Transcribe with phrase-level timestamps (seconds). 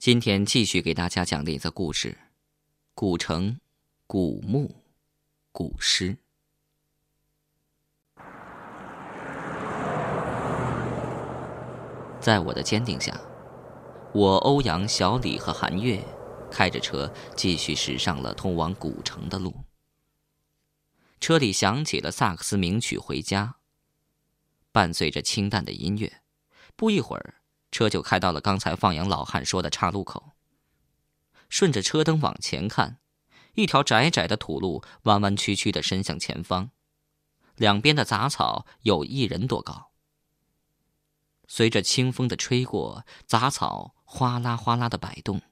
[0.00, 2.16] 今天继续给大家讲的一则故事：
[2.94, 3.60] 古城、
[4.06, 4.74] 古墓、
[5.52, 6.16] 古诗。
[12.18, 13.14] 在我的坚定下，
[14.14, 16.02] 我欧阳、小李和韩月
[16.50, 19.54] 开着车继续驶上了通往古城的路。
[21.20, 23.56] 车里响起了萨克斯名曲《回家》，
[24.72, 26.22] 伴随着清淡的音乐。
[26.74, 27.39] 不一会儿。
[27.70, 30.32] 车就开到了刚才放羊老汉说的岔路口。
[31.48, 32.98] 顺着车灯往前看，
[33.54, 36.70] 一条窄窄的土路弯弯曲曲的伸向前方，
[37.56, 39.90] 两边的杂草有一人多高。
[41.48, 45.42] 随着清风的吹过，杂草哗啦哗啦的摆动。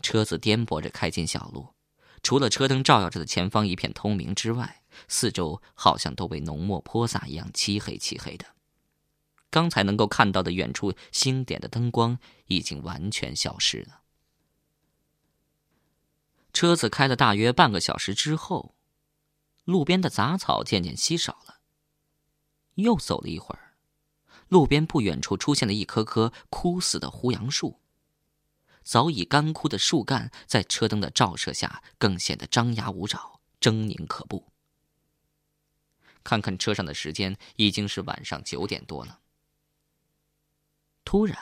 [0.00, 1.74] 车子颠簸着开进小路，
[2.22, 8.53] 除了车灯照耀着的前方一片通明之外，四周好像都被浓墨泼洒一样漆黑漆黑的。
[9.54, 14.00] 刚才能够看到的远处星点的灯光已经完全消失了。
[16.52, 18.74] 车子开了大约半个小时之后，
[19.62, 21.60] 路边的杂草渐渐稀少了。
[22.74, 23.76] 又走了一会儿，
[24.48, 27.78] 路边不远处出现了一棵棵枯死的胡杨树，
[28.82, 34.50] 早已干枯的树干在车灯的照射下更显得张牙舞爪、狰狞可怖。
[36.24, 39.20] 看看车上的时间，已经是晚上九点多了。
[41.14, 41.38] 突然，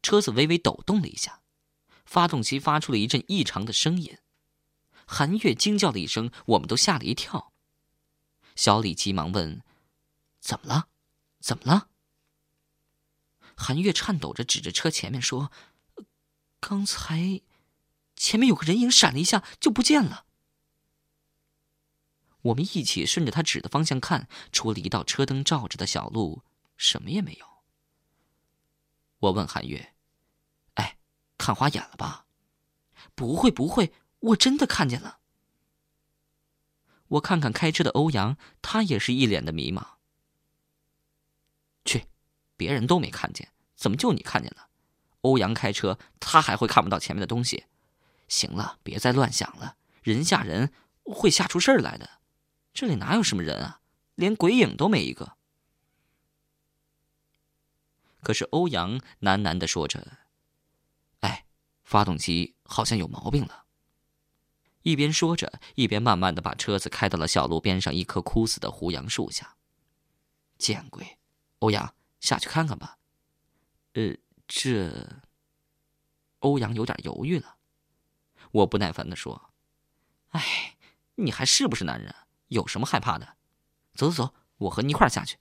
[0.00, 1.42] 车子微微抖动了一下，
[2.06, 4.16] 发动机发出了一阵异常的声音。
[5.04, 7.52] 韩月惊叫了一声，我们都吓了一跳。
[8.56, 9.62] 小李急忙问
[10.40, 10.88] ：“怎么了？
[11.40, 11.90] 怎么了？”
[13.54, 15.52] 韩月颤抖着指着车前面说
[16.58, 17.42] ：“刚才，
[18.16, 20.24] 前面有个人影闪了一下就不见了。”
[22.40, 26.42] 我们一起顺着他指的方向看，除了一道车灯照着的小路，
[26.78, 27.53] 什么也没有。
[29.24, 29.94] 我问韩月
[30.74, 30.98] ：“哎，
[31.38, 32.26] 看花眼了吧
[33.14, 35.20] ？”“不会，不会，我真的看见了。”
[37.08, 39.84] 我看看开车的欧阳，他也是一脸的迷茫。
[41.84, 42.06] 去，
[42.56, 44.68] 别人都没看见，怎么就你看见了？
[45.22, 47.64] 欧阳开车，他还会看不到前面的东西？
[48.28, 50.72] 行了，别再乱想了，人吓人
[51.04, 52.20] 会吓出事儿来的。
[52.72, 53.80] 这里哪有什么人啊？
[54.16, 55.36] 连鬼影都没一个。
[58.24, 60.18] 可是欧阳喃喃的说着
[61.20, 61.44] ：“哎，
[61.84, 63.66] 发动机好像有毛病了。”
[64.82, 69.56] 一边说着，一边慢慢的把车子开到了小路边上一棵枯死的胡杨树下。
[70.58, 71.18] 见鬼！
[71.60, 72.98] 欧阳，下去看看吧。
[73.92, 74.14] 呃，
[74.48, 75.22] 这……
[76.40, 77.56] 欧阳有点犹豫了。
[78.50, 79.50] 我不耐烦的说
[80.32, 80.76] ：“哎，
[81.16, 82.14] 你还是不是男人？
[82.48, 83.36] 有什么害怕的？
[83.94, 85.38] 走走走，我和你一块下去。”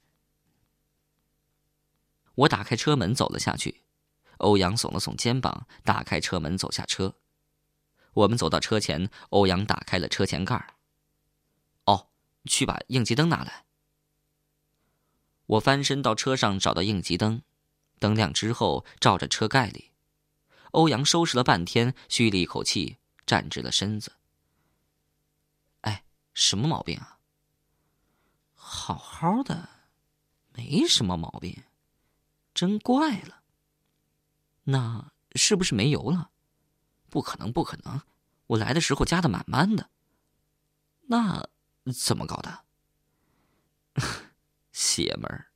[2.36, 3.84] 我打开车门走了下去，
[4.38, 7.16] 欧阳耸了耸肩膀，打开车门走下车。
[8.14, 10.76] 我们走到车前，欧阳打开了车前盖
[11.86, 12.10] 哦，
[12.46, 13.66] 去把应急灯拿来。
[15.46, 17.42] 我翻身到车上找到应急灯，
[18.00, 19.92] 灯亮之后照着车盖里。
[20.72, 24.14] 欧阳收拾了半天，吁了一口气，站直了身子。
[25.82, 27.20] 哎，什么毛病啊？
[28.54, 29.70] 好好的，
[30.54, 31.64] 没什么毛病。
[32.54, 33.42] 真怪了。
[34.64, 36.32] 那是不是没油了？
[37.10, 38.02] 不可能，不可能！
[38.48, 39.90] 我来的时候加的满满的。
[41.08, 41.48] 那
[41.94, 42.64] 怎么搞的？
[44.72, 45.52] 邪门儿！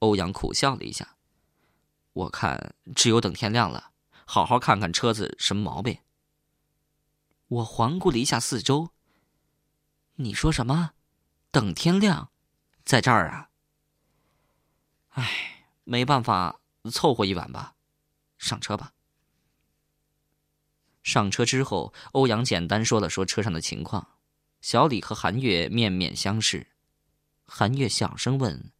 [0.00, 1.16] 欧阳苦笑了一下。
[2.12, 3.92] 我看只有等天亮了，
[4.24, 5.98] 好好看看车子什么毛病。
[7.48, 8.90] 我环顾了一下四周。
[10.16, 10.92] 你说什么？
[11.50, 12.30] 等天亮，
[12.84, 13.50] 在这儿啊？
[15.10, 15.49] 唉。
[15.90, 16.60] 没办法，
[16.92, 17.74] 凑合一晚吧。
[18.38, 18.92] 上车吧。
[21.02, 24.06] 上车之后，欧阳简单说了说车上的情况。
[24.60, 26.68] 小李和韩月面面相视。
[27.44, 28.70] 韩月小声问：“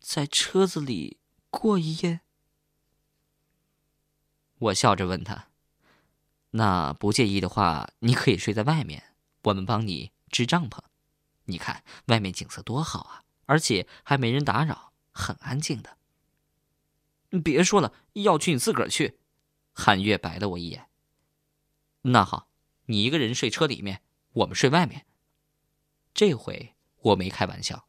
[0.00, 1.20] 在车子里
[1.50, 2.22] 过一夜？”
[4.58, 5.46] 我笑着问他
[6.50, 10.80] ：“那不介意的话，你可以睡在外面，我们帮你支帐篷。
[11.44, 15.96] 你看外面景色多好啊，而且还没人打扰。”很安静的。
[17.42, 19.18] 别说了，要去你自个儿去。
[19.72, 20.90] 韩月白了我一眼。
[22.02, 22.48] 那好，
[22.84, 24.02] 你一个人睡车里面，
[24.32, 25.06] 我们睡外面。
[26.14, 27.88] 这回我没开玩笑。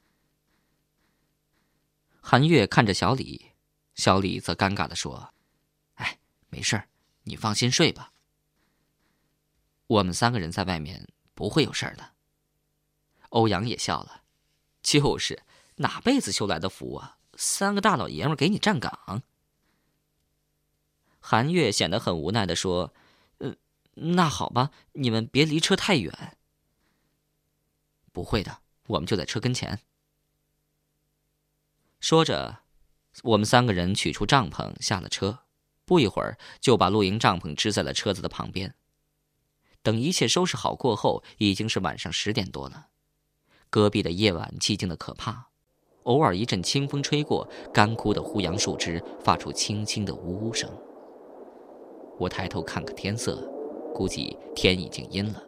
[2.21, 3.51] 韩月看着小李，
[3.95, 5.33] 小李则尴尬的说
[5.95, 6.19] ：“哎，
[6.49, 6.89] 没事儿，
[7.23, 8.11] 你放心睡吧。
[9.87, 12.15] 我们三个人在外面不会有事儿的。”
[13.29, 14.23] 欧阳也笑了，
[14.81, 15.43] 就是
[15.75, 17.16] 哪辈子修来的福啊！
[17.37, 19.21] 三个大老爷们给你站岗。
[21.19, 22.93] 韩月显得很无奈的说
[23.39, 23.55] ：“呃，
[23.93, 26.37] 那好吧，你们别离车太远。
[28.11, 29.79] ”“不会的，我们就在车跟前。”
[31.99, 32.59] 说着，
[33.23, 35.39] 我们三个人取出帐篷，下了车，
[35.85, 38.75] 不一会儿就把露营帐篷支在了车子的旁边。
[39.83, 42.87] 等一切收拾好过后，已经是晚上十点多了。
[43.69, 45.49] 戈壁的夜晚寂静的可怕，
[46.07, 50.69] 偶尔一阵清风吹过，干枯的胡杨树枝发出轻轻的呜呜声。
[52.17, 53.45] 我抬头看看天色，
[53.93, 55.43] 估计天已经阴了，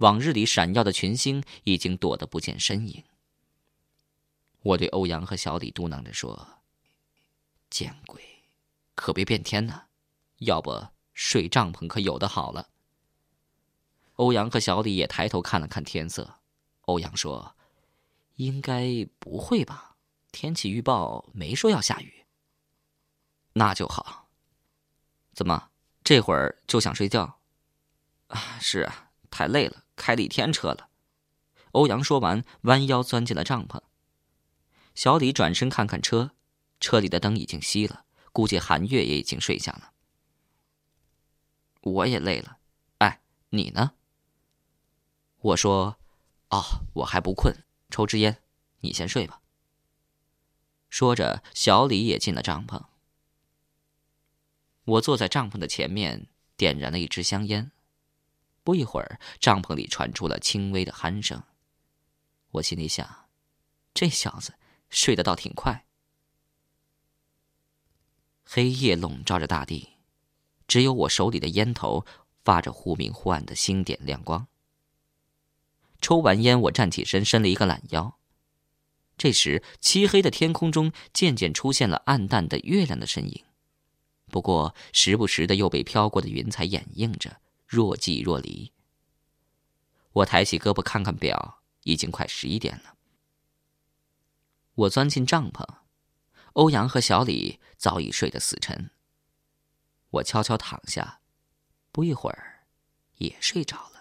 [0.00, 3.02] 往日里闪耀的群星已经躲得不见身影。
[4.62, 6.48] 我对欧阳和小李嘟囔着说
[7.70, 8.20] ：“见鬼，
[8.96, 9.84] 可别变天呐，
[10.38, 12.68] 要不睡帐篷可有的好了。”
[14.16, 16.40] 欧阳和小李也抬头看了看天色。
[16.82, 17.54] 欧阳说
[18.36, 19.96] ：“应该不会吧？
[20.32, 22.24] 天气预报没说要下雨。
[23.54, 24.28] 那就好。
[25.34, 25.70] 怎么
[26.04, 27.40] 这会儿就想睡觉？
[28.28, 30.88] 啊，是啊，太累了，开了一天车了。”
[31.72, 33.80] 欧阳说完，弯腰钻进了帐篷。
[34.94, 36.32] 小李转身看看车，
[36.80, 39.92] 车里的灯已经熄了，估计韩月也已经睡下了。
[41.82, 42.58] 我也累了，
[42.98, 43.92] 哎，你呢？
[45.40, 45.98] 我说。
[46.48, 46.62] 哦，
[46.94, 47.52] 我还不困，
[47.90, 48.42] 抽支烟，
[48.80, 49.40] 你先睡吧。
[50.88, 52.84] 说着，小李也进了帐篷。
[54.84, 57.72] 我坐在帐篷的前面，点燃了一支香烟。
[58.62, 61.42] 不一会儿，帐篷里传出了轻微的鼾声。
[62.52, 63.28] 我心里想，
[63.92, 64.54] 这小子
[64.88, 65.86] 睡得倒挺快。
[68.44, 69.94] 黑夜笼罩着大地，
[70.68, 72.06] 只有我手里的烟头
[72.44, 74.46] 发着忽明忽暗的星点亮光。
[76.06, 78.16] 抽完烟，我站起身，伸了一个懒腰。
[79.18, 83.44] 这时，漆黑的天空中渐渐出现了暗淡的月亮的身影，
[84.26, 88.70] 不过时不时的又被飘过的云彩掩映着，若即若离。
[90.12, 92.94] 我抬起胳膊看看表，已经快十一点了。
[94.76, 95.66] 我钻进帐篷，
[96.52, 98.92] 欧阳和小李早已睡得死沉。
[100.10, 101.18] 我悄悄躺下，
[101.90, 102.68] 不一会儿，
[103.16, 103.95] 也睡着了。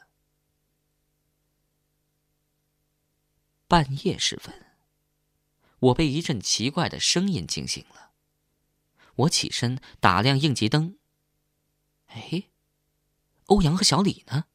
[3.68, 4.66] 半夜时分，
[5.80, 8.12] 我被一阵奇怪的声音惊醒了。
[9.16, 10.98] 我起身打亮应急灯。
[12.08, 12.50] 哎，
[13.48, 14.46] 欧阳和小李呢？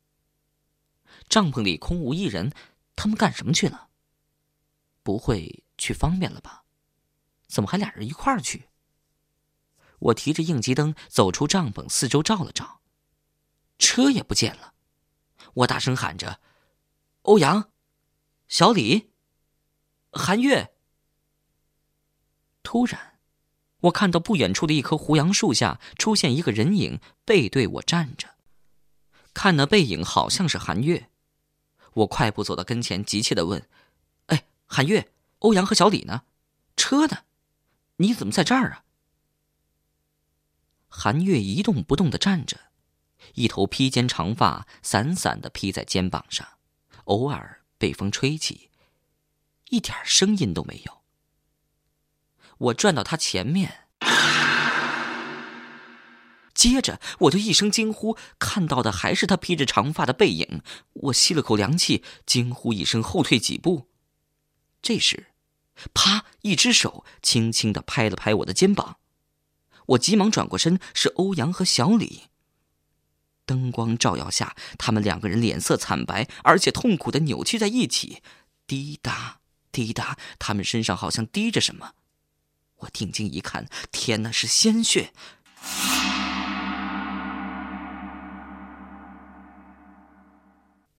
[1.28, 2.52] 帐篷里空无一人，
[2.94, 3.88] 他们干什么去了？
[5.02, 6.64] 不会去方便了吧？
[7.48, 8.68] 怎么还俩人一块儿去？
[9.98, 12.80] 我提着应急灯走出帐篷，四周照了照，
[13.76, 14.74] 车也不见了。
[15.54, 16.40] 我大声喊着
[17.22, 17.72] ：“欧阳！”
[18.50, 19.12] 小李，
[20.10, 20.72] 韩月。
[22.64, 23.20] 突然，
[23.82, 28.34] 我看到不远处的一棵胡杨树下出现一个人影，背对我站着。
[29.32, 31.08] 看那背影，好像是韩月。
[31.94, 33.68] 我快步走到跟前，急切的问
[34.26, 36.24] ：“哎，韩月，欧阳和小李呢？
[36.76, 37.18] 车呢？
[37.98, 38.84] 你怎么在这儿啊？”
[40.90, 42.58] 韩月一动不动的站着，
[43.34, 46.44] 一头披肩长发散散的披在肩膀上，
[47.04, 47.59] 偶尔。
[47.80, 48.68] 被风吹起，
[49.70, 51.00] 一点声音都没有。
[52.58, 53.88] 我转到他前面，
[56.52, 60.60] 接着我就一声惊呼，看到的还是他披着长发的背影。
[60.92, 63.88] 我吸了口凉气，惊呼一声，后退几步。
[64.82, 65.28] 这时，
[65.94, 66.26] 啪！
[66.42, 68.98] 一只手轻轻的拍了拍我的肩膀，
[69.86, 72.29] 我急忙转过身，是欧阳和小李。
[73.50, 78.22] 灯光照耀下，他们两个人脸色惨白，而且痛苦的扭曲在一起，
[78.64, 79.40] 滴答
[79.72, 81.94] 滴答，他们身上好像滴着什么。
[82.76, 85.12] 我定睛一看，天哪，是鲜血！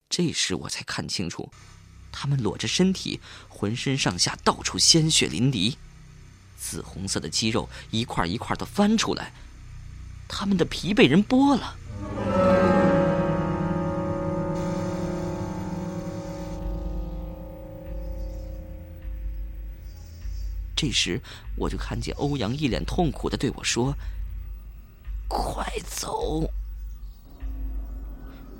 [0.09, 1.53] 这时我才看清楚，
[2.11, 5.77] 他们裸着身体，浑身上下到处鲜血淋漓，
[6.57, 9.31] 紫红色的肌肉一块一块的翻出来，
[10.27, 11.77] 他们的皮被人剥了。
[20.81, 21.21] 这时，
[21.57, 23.93] 我就看见欧阳一脸痛苦的对我说
[25.29, 26.51] ：“快走！”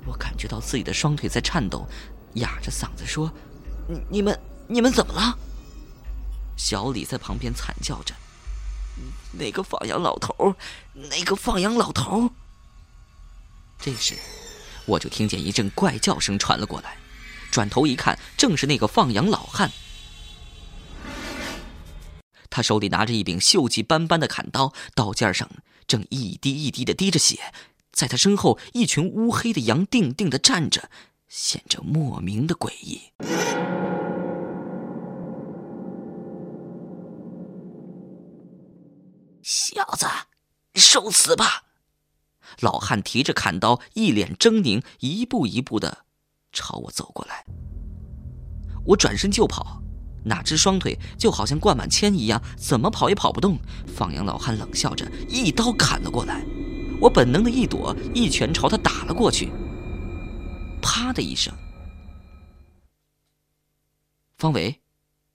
[0.06, 1.84] 我感觉到自己的双腿在颤抖，
[2.34, 3.28] 哑着嗓子说
[3.90, 4.38] ：“你、你们、
[4.68, 5.36] 你们怎么了？”
[6.56, 8.14] 小李在旁边惨叫着
[9.36, 10.54] ：“那个放羊老头，
[10.92, 12.30] 那个放羊老头。”
[13.82, 14.16] 这时，
[14.86, 16.96] 我就听见一阵怪叫声传了过来，
[17.50, 19.72] 转头一看，正是那个放羊老汉。
[22.52, 25.48] 他手里拿着一柄锈迹斑斑的砍刀，刀尖上
[25.86, 27.52] 正一滴一滴的滴着血。
[27.90, 30.90] 在他身后，一群乌黑的羊定定的站着，
[31.28, 33.00] 显着莫名的诡异。
[39.42, 40.06] 小子，
[40.74, 41.64] 受死吧！
[42.60, 46.04] 老汉提着砍刀，一脸狰狞，一步一步的
[46.52, 47.44] 朝我走过来。
[48.84, 49.81] 我转身就跑，
[50.24, 53.58] 哪知双腿就好像灌满铅一样，怎么跑也跑不动。
[53.86, 56.44] 放羊老汉冷笑着，一刀砍了过来。
[57.00, 59.50] 我本能的一躲，一拳朝他打了过去。
[60.80, 61.52] 啪的一声，
[64.36, 64.80] 方伟，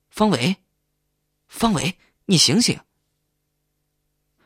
[0.10, 0.58] 方伟，
[1.48, 2.80] 方伟，你醒醒！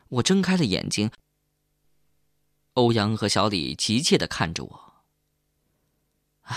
[0.08, 1.10] 我睁开了眼睛。
[2.74, 4.94] 欧阳和小李急切的看着我。
[6.42, 6.56] 啊，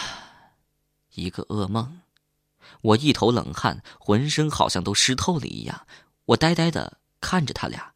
[1.14, 2.02] 一个噩梦！
[2.82, 5.88] 我一头冷汗，浑身好像都湿透了一样。
[6.26, 7.94] 我呆呆的看着他俩。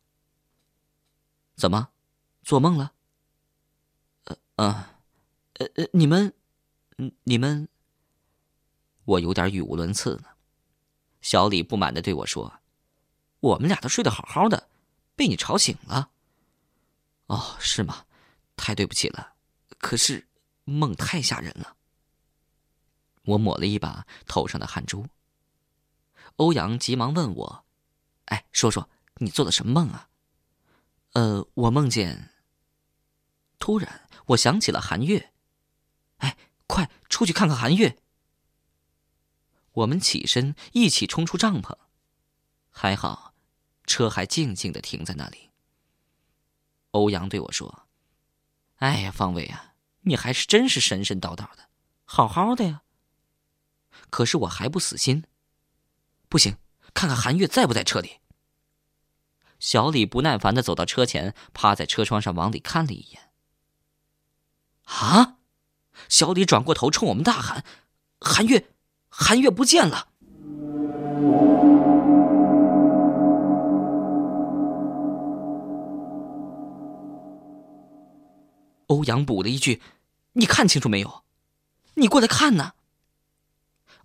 [1.56, 1.90] 怎么，
[2.44, 2.94] 做梦了？
[4.26, 5.00] 呃，啊，
[5.54, 6.34] 呃呃，你们，
[7.24, 7.68] 你们……
[9.06, 10.26] 我有点语无伦次呢。
[11.22, 12.62] 小李不满的对我说
[13.42, 14.70] ：“我们俩都睡得好好的，
[15.16, 16.12] 被你吵醒了。”
[17.28, 18.06] 哦，是吗？
[18.56, 19.34] 太对不起了，
[19.80, 20.28] 可是
[20.64, 21.76] 梦太吓人了。
[23.30, 25.08] 我抹了一把头上的汗珠。
[26.38, 27.66] 欧阳急忙问我
[28.26, 30.10] ：“哎，说说你做的什么梦啊
[31.14, 32.32] ？”“呃，我梦见……”
[33.60, 35.34] 突然，我想起了韩月。
[36.20, 37.98] “哎，快出去看看韩月！”
[39.74, 41.78] 我们起身一起冲出帐篷，
[42.70, 43.34] 还好，
[43.86, 45.50] 车还静静的停在那里。
[46.92, 47.88] 欧阳对我说。
[48.78, 51.70] 哎呀，方伟啊，你还是真是神神叨叨的，
[52.06, 52.84] 好好的呀。
[54.10, 55.24] 可是我还不死心，
[56.28, 56.58] 不行，
[56.94, 58.20] 看看韩月在不在车里。
[59.60, 63.30] 小李不耐烦的走到车前，趴在车窗上往里看了一眼。
[64.86, 65.36] 啊！
[66.08, 67.66] 小李转过头冲我们大喊
[68.22, 68.70] ：“韩月，
[69.10, 70.08] 韩月不见了！”
[78.88, 79.82] 欧阳补了一句
[80.34, 81.24] ：“你看清楚没有？
[81.96, 82.72] 你过来看呢。”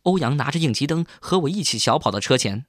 [0.05, 2.65] 欧阳拿着应急灯和我一起小跑到车前，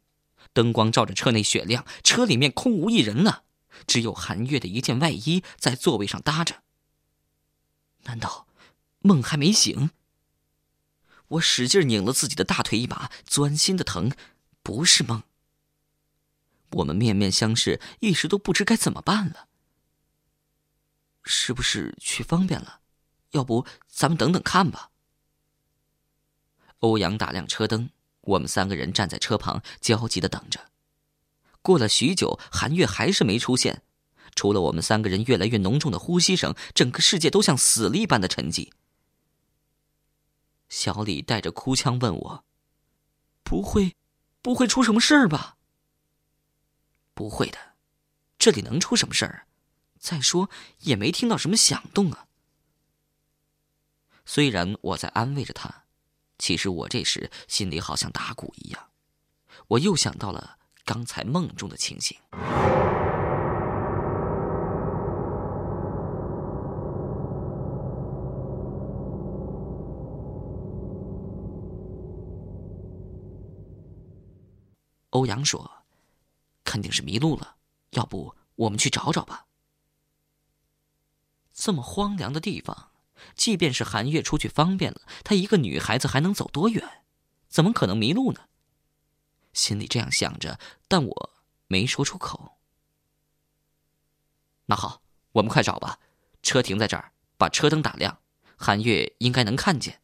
[0.52, 3.44] 灯光照着车内雪亮，车里面空无一人呢，
[3.88, 6.64] 只有韩月的一件外衣在座位上搭着。
[8.04, 8.48] 难道
[9.00, 9.92] 梦还没醒？
[11.30, 14.12] 我使劲拧了自己的大腿一把，钻心的疼，
[14.62, 15.24] 不是梦。
[16.72, 19.48] 我们面面相视，一时都不知该怎么办了。
[21.24, 22.82] 是不是去方便了？
[23.32, 24.92] 要不咱们等等看吧。
[26.80, 27.90] 欧阳打亮车灯，
[28.22, 30.72] 我们三个人站在车旁焦急的等着。
[31.62, 33.82] 过了许久，韩月还是没出现，
[34.36, 38.72] 除了我们三个人越来越浓重的呼吸声，整个世界都像死了一般的沉寂。
[40.70, 42.46] 小李带着哭腔问我
[43.44, 43.96] ：“不会，
[44.42, 45.58] 不会出什么事儿吧
[47.14, 47.58] ？”“不会的，
[48.38, 49.48] 这里能出什么事儿？”
[49.98, 50.52] 再说
[50.82, 52.28] 也没听到什么响动啊。
[54.24, 55.85] 虽然我在安慰着他，
[56.38, 58.90] 其实我这时心里好像打鼓一样。
[59.68, 62.18] 我又想到了刚才梦中的情形。
[75.12, 75.86] 欧阳说
[76.66, 77.56] ：“肯定是迷路了，
[77.92, 79.46] 要不我们去找找吧。”
[81.54, 82.92] 这么荒凉的地方，
[83.36, 87.04] 即便是韩月出去方便了，她一个女孩子还能走多远？
[87.48, 88.42] 怎么可能迷路呢？
[89.54, 91.30] 心里这样想着，但我
[91.68, 92.58] 没说出口。
[94.66, 95.02] 那好，
[95.34, 96.00] 我们快找吧。
[96.42, 98.20] 车停在这儿，把车灯打亮，
[98.58, 100.02] 韩月应该能看见。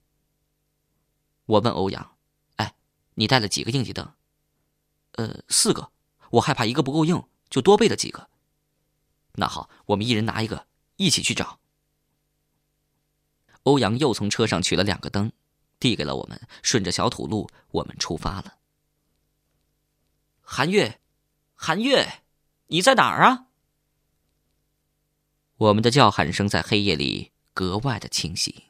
[1.46, 2.16] 我问欧阳
[2.58, 2.76] ：“哎，
[3.16, 4.14] 你带了几个应急灯
[5.14, 5.92] ？”“呃，四个。
[6.32, 8.30] 我害怕一个不够用，就多备了几个。
[9.36, 11.61] ”“那好，我们一人拿一个。”一起去找。
[13.64, 15.32] 欧阳又从车上取了两个灯，
[15.80, 16.40] 递给了我们。
[16.62, 18.56] 顺着小土路，我们出发了。
[20.42, 21.00] 韩月，
[21.56, 22.24] 韩月，
[22.68, 23.46] 你在哪儿啊？
[25.58, 28.64] 我们的叫喊声在黑夜里格外的清晰。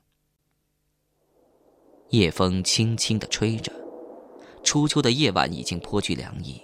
[2.10, 3.72] 夜风轻轻的吹着，
[4.64, 6.62] 初秋的夜晚已经颇具凉意，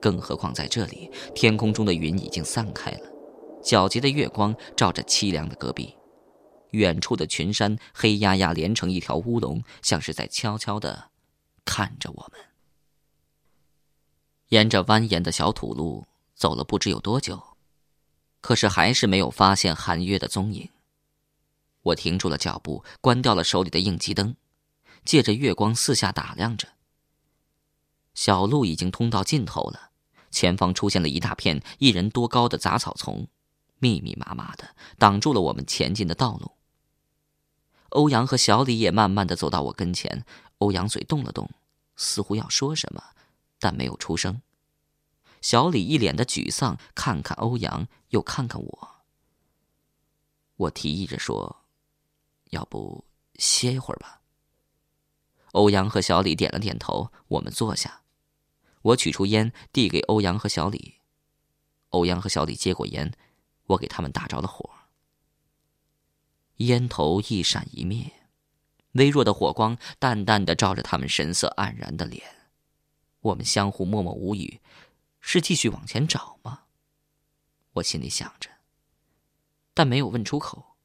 [0.00, 3.10] 更何况在这里，天空中的云已经散开了。
[3.62, 5.94] 皎洁的月光照着凄凉的戈壁，
[6.70, 11.10] 远处的群山黑压压连成一条乌龙，像是在悄悄的
[11.64, 12.40] 看着我们。
[14.48, 17.56] 沿着蜿蜒的小土路走了不知有多久，
[18.40, 20.70] 可是还是没有发现韩月的踪影。
[21.82, 24.36] 我停住了脚步，关掉了手里的应急灯，
[25.04, 26.68] 借着月光四下打量着。
[28.14, 29.90] 小路已经通到尽头了，
[30.30, 33.28] 前方出现了一大片一人多高的杂草丛，
[33.78, 36.52] 密密麻麻的挡住了我们前进的道路。
[37.90, 40.24] 欧阳和小李也慢慢的走到我跟前，
[40.58, 41.48] 欧阳嘴动了动，
[41.96, 43.02] 似乎要说什么，
[43.58, 44.42] 但没有出声。
[45.40, 48.88] 小李一脸的沮丧，看看欧阳，又看看我。
[50.56, 51.62] 我提议着说。
[52.50, 53.04] 要不
[53.34, 54.20] 歇一会儿吧。
[55.50, 58.02] 欧阳和小李点了点头，我们坐下。
[58.82, 60.94] 我取出烟递给欧阳和小李，
[61.88, 63.12] 欧阳和小李接过烟，
[63.66, 64.70] 我给他们打着了火。
[66.56, 68.12] 烟头一闪一灭，
[68.92, 72.22] 微弱的火光淡淡的照着他们神色黯然的脸。
[73.20, 74.60] 我们相互默默无语，
[75.20, 76.62] 是继续往前找吗？
[77.72, 78.48] 我心里想着，
[79.74, 80.76] 但没有问出口。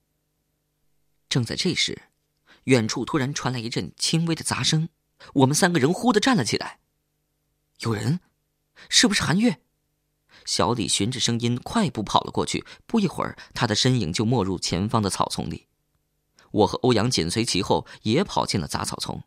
[1.29, 2.09] 正在这时，
[2.65, 4.89] 远处突然传来一阵轻微的杂声，
[5.35, 6.79] 我们三个人忽地站了起来。
[7.79, 8.19] 有人，
[8.89, 9.61] 是不是韩月？
[10.45, 15.67] 小李循着声音快步跑了过去，不一会儿，他的身影就没入前方的草丛里。
[16.51, 19.23] 我和欧阳紧随其后，也跑进了杂草丛。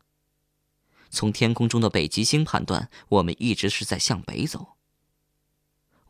[1.09, 4.75] 从天空中的北极星判断，我们一直是在向北走。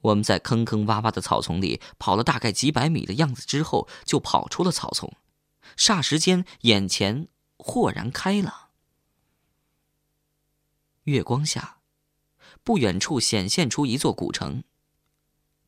[0.01, 5.11] 我们在坑坑洼洼的草丛里跑了大概几百米的样子之后，就跑出了草丛。
[5.77, 8.69] 霎时间，眼前豁然开朗。
[11.03, 11.79] 月光下，
[12.63, 14.63] 不远处显现出一座古城。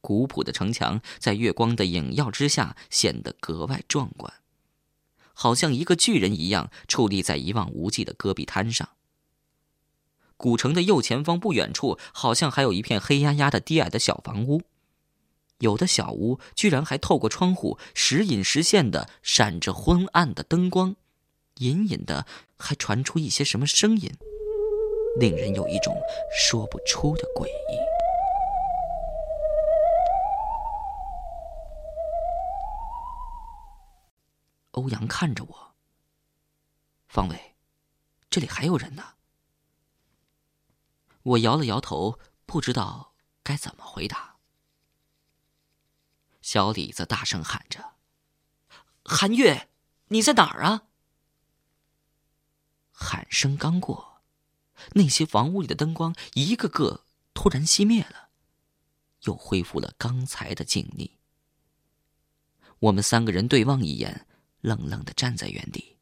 [0.02, 4.34] 古朴的城墙在月光的影耀之下显得格外壮观，
[5.34, 8.90] 好像一个巨人一样矗立在一望无际的戈壁滩上。
[10.38, 14.62] 古城的右前方不远处，好像还有一片黑压压的低矮的小房屋。
[15.60, 20.96] 有的小屋居然还透过窗户时隐时现的闪着昏暗的灯光，
[21.58, 24.12] 隐隐的还传出一些什么声音，
[25.20, 25.98] 令人有一种
[26.32, 27.97] 说不出的诡异。
[34.78, 35.76] 欧阳看着我，
[37.08, 37.56] 方伟，
[38.30, 39.16] 这里还有人呢。
[41.24, 44.38] 我摇了摇头，不知道该怎么回答。
[46.42, 47.96] 小李子大声喊着
[49.04, 49.68] ：“韩月，
[50.10, 50.84] 你在哪儿啊？”
[52.94, 54.22] 喊声刚过，
[54.92, 58.30] 那些房屋里的灯光一个个突然熄灭了，
[59.24, 61.18] 又恢复了刚才的静谧。
[62.80, 64.28] 我们三个人对望一眼，
[64.62, 65.98] 愣愣的站在原地。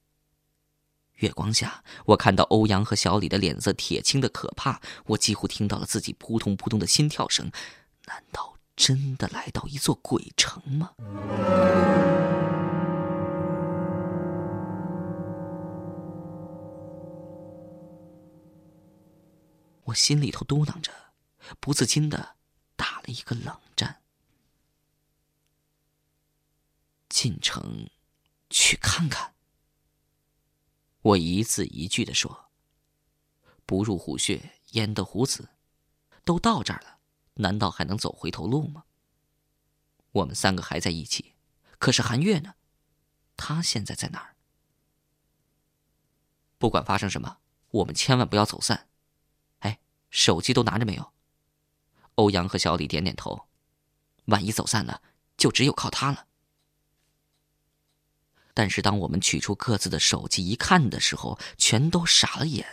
[1.16, 7.52] 月光下，我看到欧阳和小李的脸色铁青的可怕，我几乎听到了自己扑通扑通的心跳声。
[8.06, 8.54] 难道？
[8.76, 10.92] 真的来到一座鬼城吗？
[19.86, 20.92] 我心里头嘟囔着，
[21.62, 22.36] 不自禁的
[22.76, 24.02] 打了一个冷战。
[27.08, 27.88] 进城
[28.50, 29.36] 去看看。
[31.02, 32.50] 我一字一句的说
[33.66, 35.50] ：“不入虎穴，焉得虎子？
[36.24, 37.00] 都到这儿了。”
[37.38, 38.86] 难道还能走回头路吗？
[40.14, 41.36] 我们三个还在一起，
[41.78, 42.56] 可是韩月呢？
[43.36, 44.38] 他现在在哪儿？
[46.58, 47.40] 不管发生什么，
[47.72, 48.88] 我们千万不要走散。
[49.60, 51.12] 哎，手机都拿着没有？
[52.16, 53.50] 欧阳和小李点点头。
[54.28, 55.02] 万一走散了，
[55.36, 56.28] 就只有靠他了。
[58.56, 62.66] 但是当我们取出各自的手机一看的时候，全都傻了眼，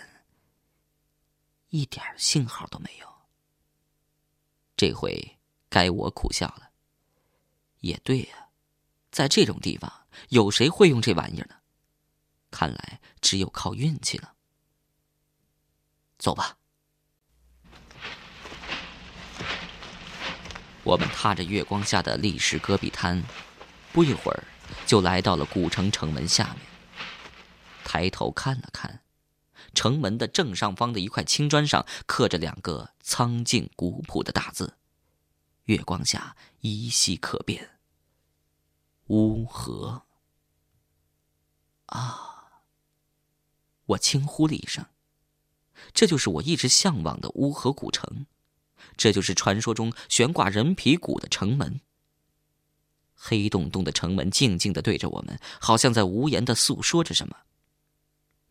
[1.70, 3.06] 一点信号都没有。
[4.76, 6.70] 这回该我苦笑了。
[7.80, 8.48] 也对呀，
[9.10, 9.92] 在这种地方，
[10.28, 11.56] 有谁会用这玩意儿呢？
[12.52, 14.34] 看来只有靠运气了。
[16.16, 16.56] 走吧。
[20.84, 23.20] 我们踏着月光下的历史戈壁滩，
[23.92, 24.44] 不一会儿
[24.86, 26.66] 就来到了古城城门下面。
[27.84, 29.02] 抬头看了看。
[29.74, 34.76] 城门的正上方的一块青砖上刻着两个苍劲古朴的大字，
[35.64, 37.78] 月光下依稀可辨。
[39.06, 40.02] 乌河。
[41.86, 42.28] 啊！
[43.86, 44.86] 我轻呼了一声，
[45.92, 48.26] 这就是我一直向往的乌河古城，
[48.96, 51.80] 这就是传说中悬挂人皮骨的城门。
[53.24, 57.36] 黑洞洞的城门静静的对着我们，好像在无言的诉说着什么。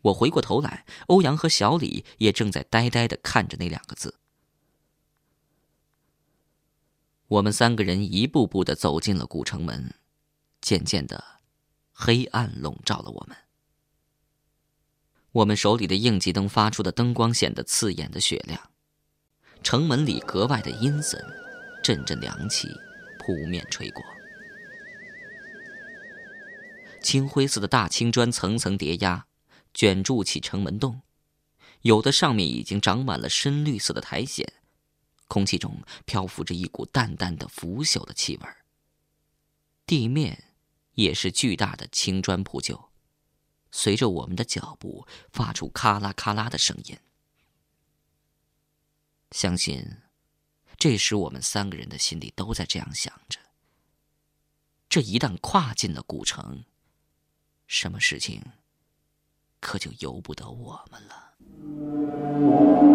[0.04, 4.16] 我回过头来，欧阳和小李也正在呆呆的看着那两个字。
[7.28, 9.94] 我们三个人一步步的走进了古城门，
[10.62, 11.22] 渐渐的，
[11.92, 13.36] 黑暗笼罩了我们。
[15.34, 18.72] 我们手里的应急灯发出的灯光显得刺眼的雪亮，
[19.62, 21.22] 城门里格外的阴森，
[21.84, 22.70] 阵阵凉气
[23.20, 24.02] 扑面吹过。
[27.02, 29.28] 青灰色的大青砖层层叠压，
[29.74, 31.02] 卷筑起城门洞，
[31.82, 34.46] 有的上面已经长满了深绿色的苔藓，
[35.28, 38.48] 空气中漂浮着一股淡淡的腐朽的气味
[39.86, 40.54] 地面
[40.94, 42.90] 也是巨大的青砖铺就。
[43.72, 46.98] 随着我们的脚步，发出咔啦咔啦的声音。
[49.32, 49.98] 相信，
[50.78, 53.40] 这时我们三个人的心里都在这样想着：
[54.90, 56.66] 这一旦跨进了古城，
[57.72, 58.42] 什么事情
[59.62, 62.91] 可就由不得我们了。